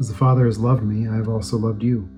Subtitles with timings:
[0.00, 2.08] As the Father has loved me, I have also loved you.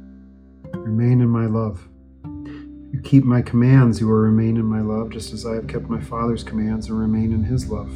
[0.72, 1.88] Remain in my love.
[2.24, 5.90] You keep my commands, you will remain in my love, just as I have kept
[5.90, 7.90] my Father's commands and remain in his love.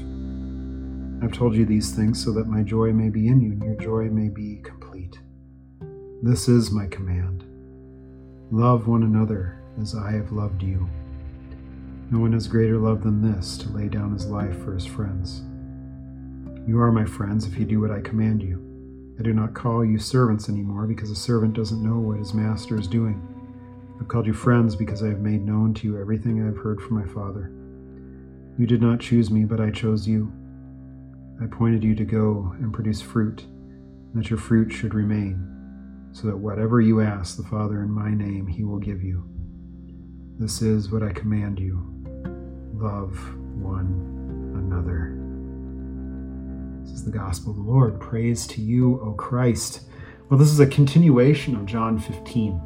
[1.22, 3.76] I've told you these things so that my joy may be in you and your
[3.76, 5.20] joy may be complete.
[6.20, 7.44] This is my command
[8.50, 10.88] love one another as I have loved you.
[12.10, 15.42] No one has greater love than this to lay down his life for his friends.
[16.66, 18.65] You are my friends if you do what I command you.
[19.18, 22.78] I do not call you servants anymore because a servant doesn't know what his master
[22.78, 23.22] is doing.
[23.98, 26.82] I've called you friends because I have made known to you everything I have heard
[26.82, 27.50] from my Father.
[28.58, 30.32] You did not choose me, but I chose you.
[31.40, 36.26] I appointed you to go and produce fruit, and that your fruit should remain, so
[36.26, 39.24] that whatever you ask the Father in my name, he will give you.
[40.38, 41.92] This is what I command you
[42.74, 43.18] love
[43.56, 45.25] one another.
[46.86, 48.00] This is the gospel of the Lord.
[48.00, 49.80] Praise to you, O Christ.
[50.28, 52.60] Well, this is a continuation of John 15.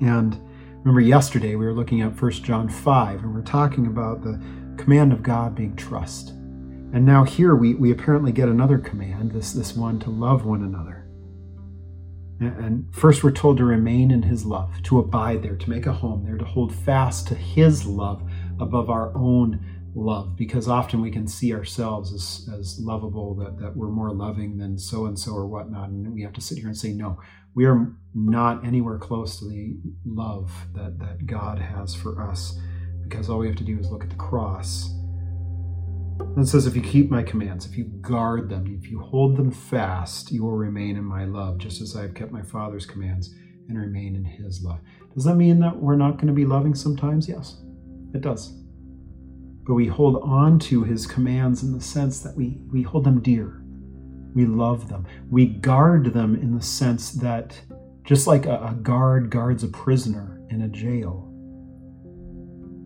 [0.00, 0.40] And
[0.78, 4.40] remember, yesterday we were looking at 1 John 5, and we're talking about the
[4.78, 6.30] command of God being trust.
[6.30, 10.62] And now here we, we apparently get another command, this, this one to love one
[10.62, 11.06] another.
[12.40, 15.92] And first we're told to remain in his love, to abide there, to make a
[15.92, 18.22] home there, to hold fast to his love
[18.58, 19.62] above our own
[19.94, 24.58] love because often we can see ourselves as, as lovable that, that we're more loving
[24.58, 27.18] than so and so or whatnot and we have to sit here and say no
[27.54, 32.58] we are not anywhere close to the love that, that god has for us
[33.02, 34.90] because all we have to do is look at the cross.
[36.18, 39.36] And it says if you keep my commands if you guard them if you hold
[39.36, 42.84] them fast you will remain in my love just as i have kept my father's
[42.84, 43.34] commands
[43.68, 44.80] and remain in his love.
[45.14, 47.28] Does that mean that we're not going to be loving sometimes?
[47.28, 47.62] Yes
[48.14, 48.54] it does
[49.68, 53.20] but we hold on to his commands in the sense that we, we hold them
[53.20, 53.60] dear.
[54.34, 55.06] We love them.
[55.30, 57.60] We guard them in the sense that
[58.02, 61.28] just like a, a guard guards a prisoner in a jail,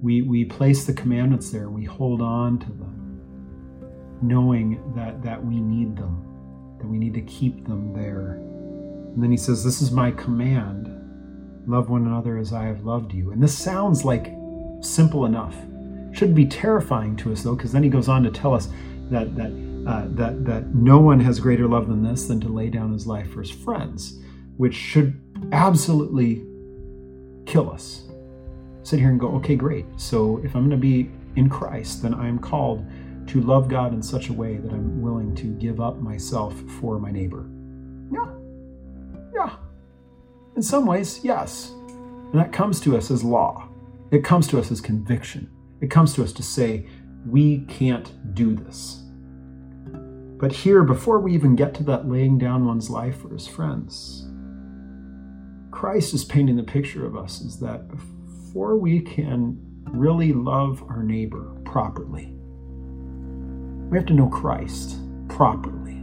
[0.02, 1.70] we, we place the commandments there.
[1.70, 3.20] We hold on to them,
[4.20, 8.40] knowing that, that we need them, that we need to keep them there.
[9.14, 10.88] And then he says, This is my command
[11.64, 13.30] love one another as I have loved you.
[13.30, 14.34] And this sounds like
[14.80, 15.54] simple enough
[16.12, 18.68] should be terrifying to us though, because then he goes on to tell us
[19.10, 19.52] that that
[19.86, 23.06] uh, that that no one has greater love than this than to lay down his
[23.06, 24.20] life for his friends,
[24.56, 25.20] which should
[25.52, 26.44] absolutely
[27.46, 28.02] kill us.
[28.84, 29.86] Sit here and go, okay, great.
[29.96, 32.84] So if I'm going to be in Christ, then I am called
[33.28, 36.98] to love God in such a way that I'm willing to give up myself for
[36.98, 37.48] my neighbor.
[38.12, 38.28] Yeah,
[39.34, 39.56] yeah.
[40.56, 41.72] In some ways, yes.
[41.88, 43.68] And that comes to us as law.
[44.10, 45.50] It comes to us as conviction.
[45.82, 46.86] It comes to us to say,
[47.26, 49.02] we can't do this.
[50.38, 54.28] But here, before we even get to that laying down one's life for his friends,
[55.72, 61.02] Christ is painting the picture of us is that before we can really love our
[61.02, 62.32] neighbor properly,
[63.90, 66.00] we have to know Christ properly.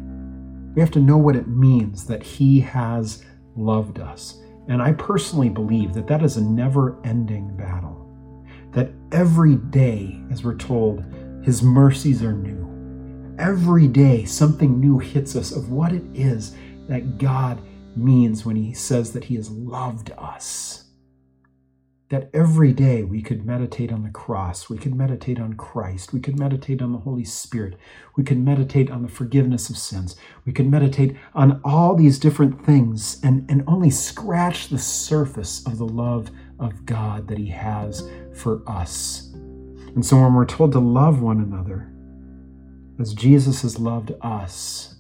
[0.76, 3.24] We have to know what it means that he has
[3.56, 4.42] loved us.
[4.68, 8.09] And I personally believe that that is a never ending battle
[8.72, 11.04] that every day, as we're told,
[11.44, 12.60] his mercies are new.
[13.40, 16.56] Every day, something new hits us of what it is
[16.88, 17.62] that God
[17.96, 20.86] means when he says that he has loved us.
[22.10, 26.20] That every day we could meditate on the cross, we could meditate on Christ, we
[26.20, 27.78] could meditate on the Holy Spirit,
[28.16, 32.66] we could meditate on the forgiveness of sins, we could meditate on all these different
[32.66, 38.08] things and, and only scratch the surface of the love of God that He has
[38.34, 39.32] for us.
[39.34, 41.92] And so when we're told to love one another,
[43.00, 44.96] as Jesus has loved us,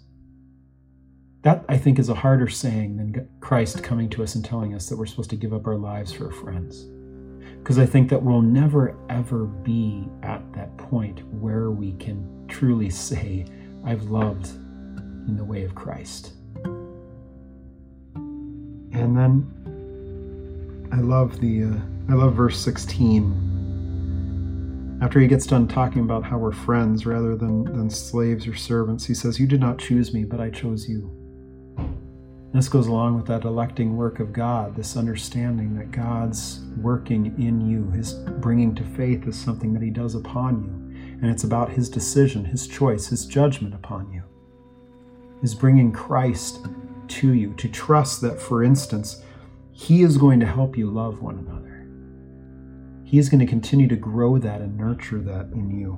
[1.41, 4.89] that I think is a harder saying than Christ coming to us and telling us
[4.89, 6.87] that we're supposed to give up our lives for our friends.
[7.59, 12.89] Because I think that we'll never ever be at that point where we can truly
[12.89, 13.45] say,
[13.85, 16.33] I've loved in the way of Christ.
[18.91, 19.58] And then
[20.91, 24.97] I love the uh, I love verse 16.
[25.01, 29.05] After he gets done talking about how we're friends rather than, than slaves or servants,
[29.05, 31.15] he says, You did not choose me, but I chose you.
[32.53, 37.61] This goes along with that electing work of God, this understanding that God's working in
[37.61, 40.71] you, his bringing to faith is something that he does upon you.
[41.21, 44.23] And it's about his decision, his choice, his judgment upon you.
[45.43, 46.65] Is bringing Christ
[47.07, 49.23] to you, to trust that, for instance,
[49.79, 51.87] he is going to help you love one another.
[53.05, 55.97] He is going to continue to grow that and nurture that in you.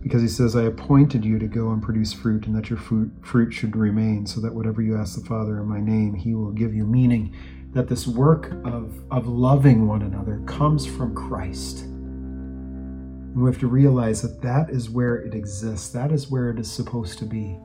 [0.00, 3.10] because he says, I appointed you to go and produce fruit, and that your fruit,
[3.22, 6.52] fruit should remain, so that whatever you ask the Father in my name, he will
[6.52, 6.86] give you.
[6.86, 7.34] Meaning
[7.72, 11.82] that this work of, of loving one another comes from Christ.
[11.82, 16.58] And we have to realize that that is where it exists, that is where it
[16.58, 17.58] is supposed to be.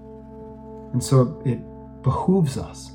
[0.91, 1.59] And so it
[2.03, 2.91] behooves us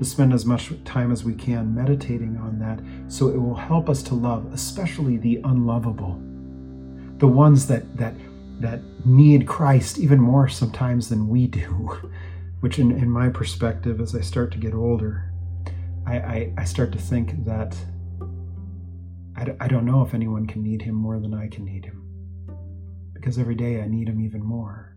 [0.00, 2.80] to spend as much time as we can meditating on that
[3.12, 6.14] so it will help us to love, especially the unlovable,
[7.18, 8.14] the ones that, that
[8.60, 12.10] that need Christ even more sometimes than we do,
[12.60, 15.32] which, in, in my perspective, as I start to get older,
[16.06, 17.76] I, I, I start to think that
[19.36, 21.84] I d- I don't know if anyone can need Him more than I can need
[21.84, 22.06] Him.
[23.14, 24.96] Because every day I need Him even more.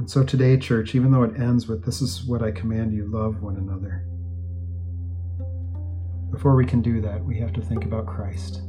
[0.00, 3.04] And so today, church, even though it ends with, This is what I command you
[3.04, 4.06] love one another.
[6.30, 8.62] Before we can do that, we have to think about Christ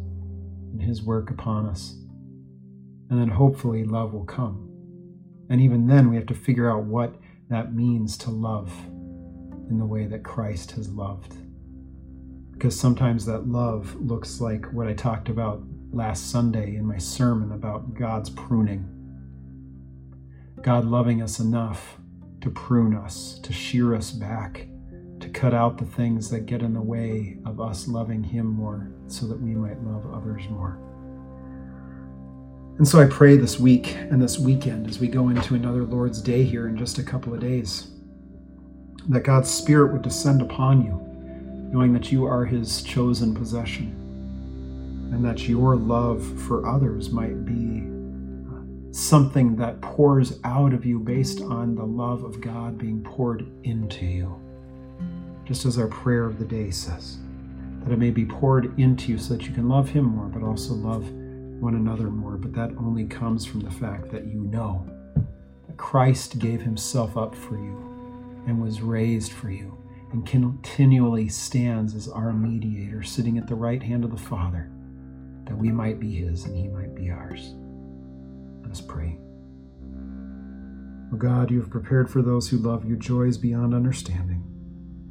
[0.73, 1.95] and His work upon us
[3.09, 4.69] and then hopefully love will come.
[5.49, 7.15] And even then, we have to figure out what
[7.49, 8.69] that means to love
[9.69, 11.33] in the way that Christ has loved.
[12.51, 15.63] Because sometimes that love looks like what I talked about
[15.93, 19.00] last Sunday in my sermon about God's pruning.
[20.63, 21.97] God loving us enough
[22.41, 24.67] to prune us, to shear us back,
[25.19, 28.91] to cut out the things that get in the way of us loving Him more
[29.07, 30.77] so that we might love others more.
[32.77, 36.21] And so I pray this week and this weekend as we go into another Lord's
[36.21, 37.87] Day here in just a couple of days
[39.09, 40.93] that God's Spirit would descend upon you,
[41.71, 43.95] knowing that you are His chosen possession,
[45.11, 48.00] and that your love for others might be
[48.91, 54.05] something that pours out of you based on the love of God being poured into
[54.05, 54.39] you.
[55.45, 57.17] Just as our prayer of the day says,
[57.83, 60.43] that it may be poured into you so that you can love Him more, but
[60.43, 61.09] also love
[61.61, 64.85] one another more, but that only comes from the fact that you know
[65.67, 69.77] that Christ gave himself up for you and was raised for you
[70.11, 74.69] and continually stands as our mediator, sitting at the right hand of the Father,
[75.45, 77.53] that we might be his and he might be ours.
[78.71, 79.17] Let us pray.
[81.13, 84.45] O God, you have prepared for those who love you joys beyond understanding.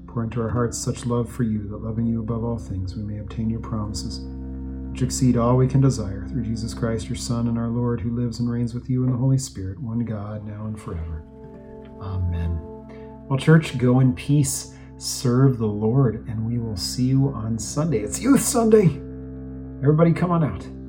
[0.07, 3.03] Pour into our hearts such love for you that, loving you above all things, we
[3.03, 4.21] may obtain your promises
[4.91, 8.17] which exceed all we can desire, through Jesus Christ, your Son, and our Lord, who
[8.17, 11.23] lives and reigns with you in the Holy Spirit, one God, now and forever.
[12.01, 12.59] Amen.
[13.29, 17.99] Well, church, go in peace, serve the Lord, and we will see you on Sunday.
[17.99, 18.87] It's Youth Sunday.
[19.83, 20.80] Everybody, come on out.